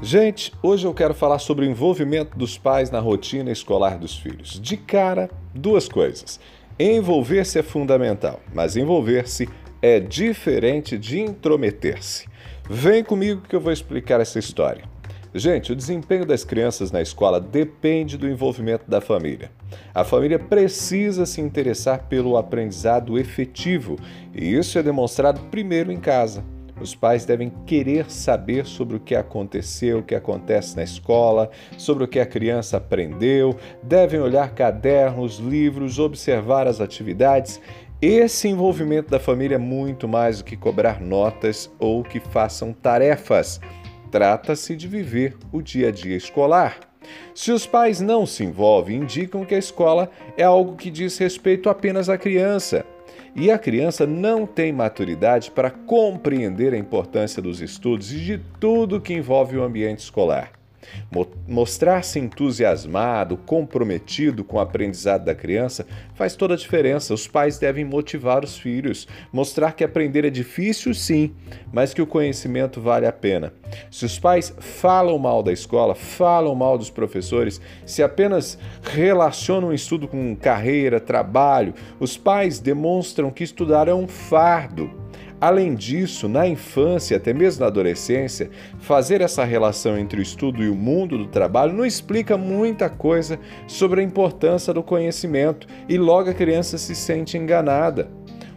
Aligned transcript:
Gente, 0.00 0.52
hoje 0.62 0.86
eu 0.86 0.94
quero 0.94 1.12
falar 1.12 1.40
sobre 1.40 1.66
o 1.66 1.68
envolvimento 1.68 2.38
dos 2.38 2.56
pais 2.56 2.88
na 2.88 3.00
rotina 3.00 3.50
escolar 3.50 3.98
dos 3.98 4.16
filhos. 4.16 4.60
De 4.60 4.76
cara, 4.76 5.28
duas 5.52 5.88
coisas. 5.88 6.38
Envolver-se 6.78 7.58
é 7.58 7.64
fundamental, 7.64 8.38
mas 8.54 8.76
envolver-se 8.76 9.48
é 9.82 9.98
diferente 9.98 10.96
de 10.96 11.18
intrometer-se. 11.18 12.28
Vem 12.70 13.02
comigo 13.02 13.42
que 13.42 13.56
eu 13.56 13.60
vou 13.60 13.72
explicar 13.72 14.20
essa 14.20 14.38
história. 14.38 14.84
Gente, 15.34 15.72
o 15.72 15.76
desempenho 15.76 16.24
das 16.24 16.44
crianças 16.44 16.92
na 16.92 17.02
escola 17.02 17.40
depende 17.40 18.16
do 18.16 18.28
envolvimento 18.28 18.88
da 18.88 19.00
família. 19.00 19.50
A 19.92 20.04
família 20.04 20.38
precisa 20.38 21.26
se 21.26 21.40
interessar 21.40 22.06
pelo 22.08 22.36
aprendizado 22.36 23.18
efetivo, 23.18 23.96
e 24.32 24.54
isso 24.54 24.78
é 24.78 24.82
demonstrado 24.82 25.40
primeiro 25.50 25.90
em 25.90 25.98
casa. 25.98 26.44
Os 26.80 26.94
pais 26.94 27.24
devem 27.24 27.50
querer 27.66 28.10
saber 28.10 28.64
sobre 28.64 28.96
o 28.96 29.00
que 29.00 29.14
aconteceu, 29.14 29.98
o 29.98 30.02
que 30.02 30.14
acontece 30.14 30.76
na 30.76 30.84
escola, 30.84 31.50
sobre 31.76 32.04
o 32.04 32.08
que 32.08 32.20
a 32.20 32.26
criança 32.26 32.76
aprendeu, 32.76 33.56
devem 33.82 34.20
olhar 34.20 34.54
cadernos, 34.54 35.38
livros, 35.38 35.98
observar 35.98 36.68
as 36.68 36.80
atividades. 36.80 37.60
Esse 38.00 38.46
envolvimento 38.46 39.10
da 39.10 39.18
família 39.18 39.56
é 39.56 39.58
muito 39.58 40.06
mais 40.06 40.38
do 40.38 40.44
que 40.44 40.56
cobrar 40.56 41.00
notas 41.00 41.68
ou 41.80 42.04
que 42.04 42.20
façam 42.20 42.72
tarefas. 42.72 43.60
Trata-se 44.10 44.76
de 44.76 44.86
viver 44.86 45.36
o 45.50 45.60
dia 45.60 45.88
a 45.88 45.90
dia 45.90 46.16
escolar. 46.16 46.78
Se 47.34 47.50
os 47.50 47.66
pais 47.66 48.00
não 48.00 48.24
se 48.24 48.44
envolvem, 48.44 48.98
indicam 48.98 49.44
que 49.44 49.54
a 49.54 49.58
escola 49.58 50.10
é 50.36 50.44
algo 50.44 50.76
que 50.76 50.90
diz 50.90 51.18
respeito 51.18 51.68
apenas 51.68 52.08
à 52.08 52.16
criança 52.16 52.84
e 53.38 53.52
a 53.52 53.58
criança 53.58 54.04
não 54.04 54.44
tem 54.44 54.72
maturidade 54.72 55.52
para 55.52 55.70
compreender 55.70 56.74
a 56.74 56.78
importância 56.78 57.40
dos 57.40 57.60
estudos 57.60 58.12
e 58.12 58.18
de 58.18 58.38
tudo 58.58 59.00
que 59.00 59.14
envolve 59.14 59.56
o 59.56 59.62
ambiente 59.62 60.00
escolar. 60.00 60.57
Mostrar-se 61.46 62.18
entusiasmado, 62.18 63.36
comprometido 63.36 64.44
com 64.44 64.56
o 64.56 64.60
aprendizado 64.60 65.24
da 65.24 65.34
criança 65.34 65.86
faz 66.14 66.36
toda 66.36 66.54
a 66.54 66.56
diferença. 66.56 67.14
Os 67.14 67.26
pais 67.26 67.58
devem 67.58 67.84
motivar 67.84 68.44
os 68.44 68.58
filhos, 68.58 69.06
mostrar 69.32 69.72
que 69.72 69.84
aprender 69.84 70.24
é 70.24 70.30
difícil, 70.30 70.94
sim, 70.94 71.34
mas 71.72 71.92
que 71.94 72.02
o 72.02 72.06
conhecimento 72.06 72.80
vale 72.80 73.06
a 73.06 73.12
pena. 73.12 73.52
Se 73.90 74.04
os 74.04 74.18
pais 74.18 74.54
falam 74.58 75.18
mal 75.18 75.42
da 75.42 75.52
escola, 75.52 75.94
falam 75.94 76.54
mal 76.54 76.78
dos 76.78 76.90
professores, 76.90 77.60
se 77.84 78.02
apenas 78.02 78.58
relacionam 78.82 79.68
o 79.68 79.74
estudo 79.74 80.06
com 80.06 80.36
carreira, 80.36 81.00
trabalho, 81.00 81.74
os 81.98 82.16
pais 82.16 82.60
demonstram 82.60 83.30
que 83.30 83.44
estudar 83.44 83.88
é 83.88 83.94
um 83.94 84.06
fardo 84.06 85.07
Além 85.40 85.74
disso, 85.74 86.28
na 86.28 86.48
infância, 86.48 87.16
até 87.16 87.32
mesmo 87.32 87.60
na 87.60 87.68
adolescência, 87.68 88.50
fazer 88.80 89.20
essa 89.20 89.44
relação 89.44 89.96
entre 89.96 90.18
o 90.18 90.22
estudo 90.22 90.64
e 90.64 90.68
o 90.68 90.74
mundo 90.74 91.16
do 91.16 91.26
trabalho 91.28 91.72
não 91.72 91.86
explica 91.86 92.36
muita 92.36 92.90
coisa 92.90 93.38
sobre 93.66 94.00
a 94.00 94.04
importância 94.04 94.74
do 94.74 94.82
conhecimento 94.82 95.68
e 95.88 95.96
logo 95.96 96.28
a 96.28 96.34
criança 96.34 96.76
se 96.76 96.94
sente 96.94 97.38
enganada. 97.38 98.10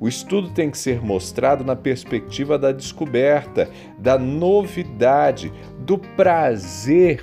O 0.00 0.06
estudo 0.06 0.50
tem 0.50 0.70
que 0.70 0.78
ser 0.78 1.02
mostrado 1.02 1.64
na 1.64 1.74
perspectiva 1.74 2.56
da 2.56 2.70
descoberta, 2.70 3.68
da 3.98 4.16
novidade, 4.16 5.52
do 5.80 5.98
prazer 5.98 7.20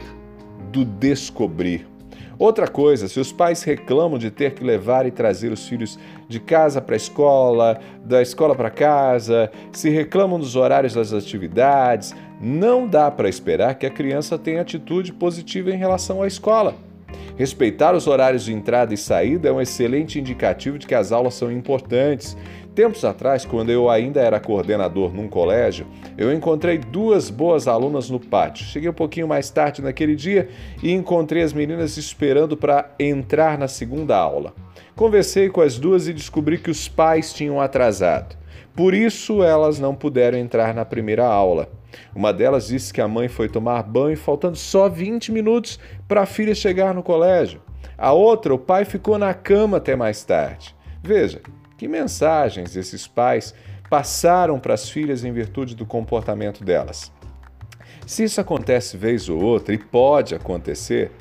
do 0.74 0.84
descobrir. 0.84 1.95
Outra 2.38 2.68
coisa, 2.68 3.08
se 3.08 3.20
os 3.20 3.32
pais 3.32 3.64
reclamam 3.64 4.18
de 4.18 4.30
ter 4.30 4.54
que 4.54 4.64
levar 4.64 5.06
e 5.06 5.12
trazer 5.12 5.52
os 5.52 5.68
filhos 5.68 5.98
de 6.28 6.40
casa 6.40 6.82
para 6.82 6.96
a 6.96 6.98
escola, 6.98 7.80
da 8.04 8.22
escola 8.22 8.54
para 8.54 8.70
casa, 8.70 9.50
se 9.72 9.90
reclamam 9.90 10.40
dos 10.40 10.56
horários 10.56 10.94
das 10.94 11.14
atividades, 11.14 12.14
não 12.42 12.88
dá 12.88 13.10
para 13.10 13.30
esperar 13.30 13.76
que 13.76 13.86
a 13.86 13.90
criança 13.90 14.38
tenha 14.38 14.62
atitude 14.62 15.14
positiva 15.14 15.72
em 15.72 15.78
relação 15.78 16.22
à 16.22 16.28
escola. 16.28 16.76
Respeitar 17.38 17.96
os 17.96 18.08
horários 18.08 18.46
de 18.46 18.54
entrada 18.54 18.94
e 18.94 18.98
saída 18.98 19.50
é 19.50 19.52
um 19.52 19.62
excelente 19.62 20.20
indicativo 20.20 20.78
de 20.78 20.88
que 20.88 20.96
as 20.96 21.12
aulas 21.12 21.34
são 21.34 21.52
importantes 21.52 22.38
Tempos 22.76 23.06
atrás, 23.06 23.46
quando 23.46 23.70
eu 23.70 23.90
ainda 23.90 24.20
era 24.20 24.38
coordenador 24.38 25.14
num 25.14 25.30
colégio, 25.30 25.88
eu 26.18 26.34
encontrei 26.34 26.78
duas 26.78 27.30
boas 27.30 27.70
alunas 27.70 28.10
no 28.10 28.20
pátio. 28.20 28.66
Cheguei 28.66 28.90
um 28.90 28.94
pouquinho 28.94 29.30
mais 29.30 29.50
tarde 29.50 29.82
naquele 29.82 30.14
dia 30.14 30.50
e 30.84 30.92
encontrei 30.92 31.42
as 31.42 31.54
meninas 31.54 31.96
esperando 31.96 32.58
para 32.58 32.94
entrar 33.00 33.58
na 33.58 33.70
segunda 33.70 34.18
aula. 34.18 34.54
Conversei 34.94 35.48
com 35.48 35.62
as 35.62 35.80
duas 35.80 36.10
e 36.10 36.14
descobri 36.14 36.58
que 36.58 36.70
os 36.70 36.90
pais 36.90 37.32
tinham 37.34 37.62
atrasado. 37.62 38.36
Por 38.76 38.94
isso, 38.94 39.42
elas 39.42 39.80
não 39.80 39.96
puderam 39.96 40.38
entrar 40.38 40.74
na 40.74 40.84
primeira 40.84 41.26
aula. 41.26 41.70
Uma 42.16 42.34
delas 42.34 42.68
disse 42.68 42.94
que 42.94 43.02
a 43.02 43.08
mãe 43.08 43.28
foi 43.28 43.50
tomar 43.50 43.84
banho 43.84 44.18
faltando 44.18 44.58
só 44.58 44.90
20 44.90 45.32
minutos 45.32 45.80
para 46.08 46.22
a 46.22 46.26
filha 46.26 46.56
chegar 46.56 46.94
no 46.94 47.04
colégio. 47.04 47.62
A 47.98 48.12
outra, 48.12 48.54
o 48.54 48.60
pai 48.60 48.86
ficou 48.86 49.18
na 49.18 49.34
cama 49.34 49.78
até 49.78 49.96
mais 49.96 50.24
tarde. 50.24 50.76
Veja, 51.02 51.42
que 51.78 51.88
mensagens 51.88 52.76
esses 52.76 53.08
pais 53.08 53.54
passaram 53.90 54.60
para 54.60 54.74
as 54.74 54.90
filhas 54.90 55.24
em 55.24 55.32
virtude 55.32 55.76
do 55.76 55.86
comportamento 55.86 56.64
delas? 56.64 57.12
Se 58.06 58.24
isso 58.24 58.40
acontece 58.40 58.98
vez 58.98 59.30
ou 59.30 59.42
outra, 59.42 59.74
e 59.74 59.78
pode 59.78 60.36
acontecer, 60.36 61.12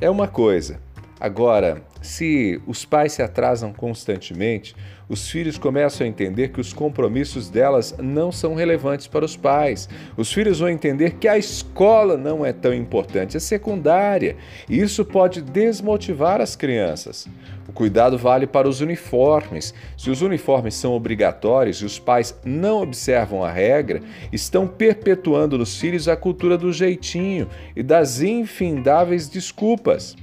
é 0.00 0.10
uma 0.10 0.28
coisa. 0.28 0.80
Agora, 1.24 1.80
se 2.02 2.60
os 2.66 2.84
pais 2.84 3.14
se 3.14 3.22
atrasam 3.22 3.72
constantemente, 3.72 4.76
os 5.08 5.30
filhos 5.30 5.56
começam 5.56 6.06
a 6.06 6.10
entender 6.10 6.48
que 6.48 6.60
os 6.60 6.74
compromissos 6.74 7.48
delas 7.48 7.96
não 7.98 8.30
são 8.30 8.54
relevantes 8.54 9.06
para 9.06 9.24
os 9.24 9.34
pais. 9.34 9.88
Os 10.18 10.30
filhos 10.30 10.58
vão 10.58 10.68
entender 10.68 11.12
que 11.12 11.26
a 11.26 11.38
escola 11.38 12.18
não 12.18 12.44
é 12.44 12.52
tão 12.52 12.74
importante, 12.74 13.38
é 13.38 13.40
secundária. 13.40 14.36
E 14.68 14.78
isso 14.78 15.02
pode 15.02 15.40
desmotivar 15.40 16.42
as 16.42 16.54
crianças. 16.54 17.26
O 17.66 17.72
cuidado 17.72 18.18
vale 18.18 18.46
para 18.46 18.68
os 18.68 18.82
uniformes. 18.82 19.72
Se 19.96 20.10
os 20.10 20.20
uniformes 20.20 20.74
são 20.74 20.92
obrigatórios 20.92 21.78
e 21.78 21.86
os 21.86 21.98
pais 21.98 22.38
não 22.44 22.82
observam 22.82 23.42
a 23.42 23.50
regra, 23.50 24.02
estão 24.30 24.68
perpetuando 24.68 25.56
nos 25.56 25.80
filhos 25.80 26.06
a 26.06 26.16
cultura 26.16 26.58
do 26.58 26.70
jeitinho 26.70 27.48
e 27.74 27.82
das 27.82 28.20
infindáveis 28.20 29.26
desculpas. 29.26 30.14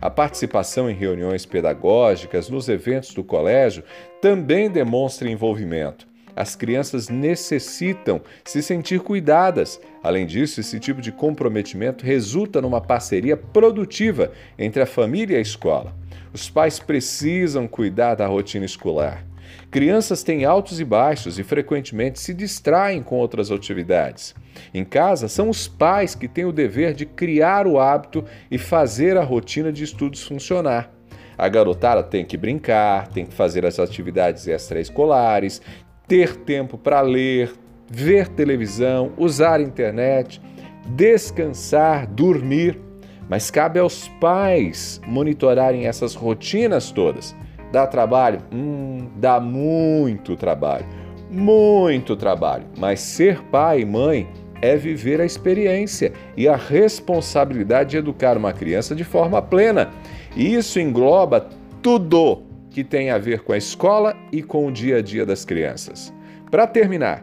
A 0.00 0.08
participação 0.08 0.90
em 0.90 0.94
reuniões 0.94 1.44
pedagógicas, 1.44 2.48
nos 2.48 2.68
eventos 2.68 3.14
do 3.14 3.24
colégio, 3.24 3.82
também 4.20 4.70
demonstra 4.70 5.30
envolvimento. 5.30 6.06
As 6.34 6.54
crianças 6.54 7.08
necessitam 7.08 8.20
se 8.44 8.62
sentir 8.62 9.00
cuidadas. 9.00 9.80
Além 10.02 10.24
disso, 10.24 10.60
esse 10.60 10.78
tipo 10.78 11.00
de 11.00 11.10
comprometimento 11.10 12.06
resulta 12.06 12.62
numa 12.62 12.80
parceria 12.80 13.36
produtiva 13.36 14.30
entre 14.56 14.80
a 14.80 14.86
família 14.86 15.34
e 15.34 15.38
a 15.38 15.42
escola. 15.42 15.92
Os 16.32 16.48
pais 16.48 16.78
precisam 16.78 17.66
cuidar 17.66 18.14
da 18.14 18.26
rotina 18.26 18.64
escolar. 18.64 19.27
Crianças 19.70 20.22
têm 20.22 20.44
altos 20.44 20.80
e 20.80 20.84
baixos 20.84 21.38
e 21.38 21.44
frequentemente 21.44 22.18
se 22.18 22.32
distraem 22.32 23.02
com 23.02 23.16
outras 23.16 23.50
atividades. 23.50 24.34
Em 24.72 24.84
casa, 24.84 25.28
são 25.28 25.48
os 25.48 25.68
pais 25.68 26.14
que 26.14 26.28
têm 26.28 26.44
o 26.44 26.52
dever 26.52 26.94
de 26.94 27.06
criar 27.06 27.66
o 27.66 27.78
hábito 27.78 28.24
e 28.50 28.58
fazer 28.58 29.16
a 29.16 29.22
rotina 29.22 29.72
de 29.72 29.84
estudos 29.84 30.22
funcionar. 30.22 30.90
A 31.36 31.48
garotada 31.48 32.02
tem 32.02 32.24
que 32.24 32.36
brincar, 32.36 33.08
tem 33.08 33.24
que 33.24 33.34
fazer 33.34 33.64
as 33.64 33.78
atividades 33.78 34.48
extraescolares, 34.48 35.62
ter 36.08 36.34
tempo 36.34 36.76
para 36.76 37.00
ler, 37.00 37.52
ver 37.88 38.26
televisão, 38.28 39.12
usar 39.16 39.60
internet, 39.60 40.40
descansar, 40.86 42.06
dormir. 42.06 42.78
Mas 43.28 43.50
cabe 43.50 43.78
aos 43.78 44.08
pais 44.20 45.00
monitorarem 45.06 45.86
essas 45.86 46.14
rotinas 46.14 46.90
todas. 46.90 47.36
Dá 47.72 47.86
trabalho? 47.86 48.40
Hum, 48.52 49.08
dá 49.16 49.38
muito 49.38 50.36
trabalho. 50.36 50.86
Muito 51.30 52.16
trabalho. 52.16 52.64
Mas 52.78 53.00
ser 53.00 53.42
pai 53.44 53.80
e 53.80 53.84
mãe 53.84 54.28
é 54.60 54.76
viver 54.76 55.20
a 55.20 55.24
experiência 55.24 56.12
e 56.36 56.48
a 56.48 56.56
responsabilidade 56.56 57.90
de 57.90 57.96
educar 57.98 58.36
uma 58.36 58.52
criança 58.52 58.94
de 58.94 59.04
forma 59.04 59.40
plena. 59.40 59.90
E 60.36 60.54
isso 60.54 60.80
engloba 60.80 61.48
tudo 61.82 62.42
que 62.70 62.82
tem 62.82 63.10
a 63.10 63.18
ver 63.18 63.40
com 63.40 63.52
a 63.52 63.58
escola 63.58 64.16
e 64.32 64.42
com 64.42 64.66
o 64.66 64.72
dia 64.72 64.98
a 64.98 65.02
dia 65.02 65.24
das 65.24 65.44
crianças. 65.44 66.12
Para 66.50 66.66
terminar, 66.66 67.22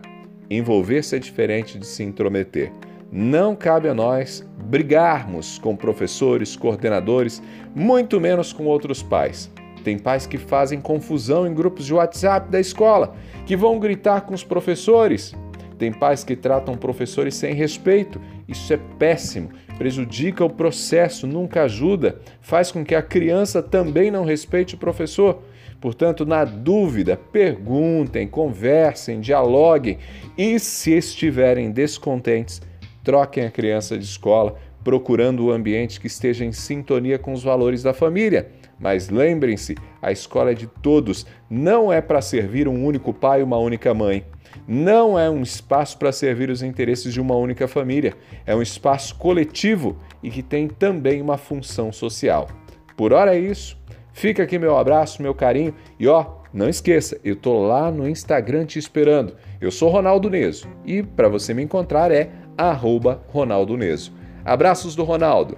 envolver-se 0.49 1.15
é 1.15 1.19
diferente 1.19 1.77
de 1.79 1.85
se 1.85 2.03
intrometer. 2.03 2.71
Não 3.11 3.55
cabe 3.55 3.87
a 3.87 3.93
nós 3.93 4.47
brigarmos 4.65 5.57
com 5.57 5.75
professores, 5.75 6.55
coordenadores, 6.55 7.41
muito 7.73 8.19
menos 8.19 8.51
com 8.51 8.65
outros 8.65 9.01
pais. 9.01 9.51
Tem 9.85 9.99
pais 9.99 10.25
que 10.25 10.39
fazem 10.39 10.81
confusão 10.81 11.45
em 11.45 11.53
grupos 11.53 11.85
de 11.85 11.93
WhatsApp 11.93 12.49
da 12.49 12.59
escola, 12.59 13.15
que 13.45 13.55
vão 13.55 13.77
gritar 13.77 14.21
com 14.21 14.33
os 14.33 14.43
professores. 14.43 15.35
Tem 15.77 15.93
pais 15.93 16.23
que 16.23 16.35
tratam 16.35 16.75
professores 16.75 17.35
sem 17.35 17.53
respeito. 17.53 18.19
Isso 18.47 18.73
é 18.73 18.79
péssimo, 18.97 19.51
prejudica 19.77 20.43
o 20.43 20.49
processo, 20.49 21.27
nunca 21.27 21.61
ajuda, 21.61 22.19
faz 22.41 22.71
com 22.71 22.83
que 22.83 22.95
a 22.95 23.01
criança 23.03 23.61
também 23.61 24.09
não 24.09 24.25
respeite 24.25 24.73
o 24.73 24.79
professor. 24.79 25.43
Portanto, 25.79 26.25
na 26.25 26.45
dúvida, 26.45 27.15
perguntem, 27.31 28.27
conversem, 28.27 29.19
dialoguem 29.19 29.99
e, 30.35 30.57
se 30.59 30.93
estiverem 30.93 31.69
descontentes, 31.69 32.59
troquem 33.03 33.45
a 33.45 33.51
criança 33.51 33.95
de 33.95 34.05
escola, 34.05 34.55
procurando 34.83 35.41
o 35.41 35.49
um 35.49 35.51
ambiente 35.51 35.99
que 35.99 36.07
esteja 36.07 36.43
em 36.43 36.51
sintonia 36.51 37.19
com 37.19 37.33
os 37.33 37.43
valores 37.43 37.83
da 37.83 37.93
família. 37.93 38.49
Mas 38.79 39.09
lembrem-se, 39.09 39.75
a 40.01 40.11
escola 40.11 40.51
é 40.51 40.53
de 40.53 40.67
todos, 40.67 41.25
não 41.49 41.91
é 41.91 42.01
para 42.01 42.21
servir 42.21 42.67
um 42.67 42.85
único 42.85 43.13
pai 43.13 43.39
e 43.39 43.43
uma 43.43 43.57
única 43.57 43.93
mãe. 43.93 44.25
Não 44.67 45.17
é 45.19 45.29
um 45.29 45.41
espaço 45.41 45.97
para 45.97 46.11
servir 46.11 46.49
os 46.49 46.61
interesses 46.61 47.13
de 47.13 47.21
uma 47.21 47.35
única 47.35 47.67
família. 47.67 48.13
É 48.45 48.55
um 48.55 48.61
espaço 48.61 49.15
coletivo 49.15 49.97
e 50.23 50.29
que 50.29 50.41
tem 50.41 50.67
também 50.67 51.21
uma 51.21 51.37
função 51.37 51.91
social. 51.91 52.47
Por 52.95 53.13
hora 53.13 53.35
é 53.35 53.39
isso. 53.39 53.77
Fica 54.13 54.43
aqui 54.43 54.57
meu 54.57 54.77
abraço, 54.77 55.21
meu 55.21 55.35
carinho 55.35 55.73
e 55.99 56.07
ó, 56.07 56.25
não 56.53 56.69
esqueça, 56.69 57.19
eu 57.21 57.35
tô 57.35 57.67
lá 57.67 57.91
no 57.91 58.07
Instagram 58.07 58.65
te 58.65 58.79
esperando. 58.79 59.35
Eu 59.59 59.69
sou 59.71 59.89
Ronaldo 59.89 60.29
Neso 60.29 60.69
e 60.85 61.03
para 61.03 61.27
você 61.27 61.53
me 61.53 61.61
encontrar 61.61 62.11
é 62.11 62.31
@ronaldoneso. 63.27 64.13
Abraços 64.45 64.95
do 64.95 65.03
Ronaldo. 65.03 65.57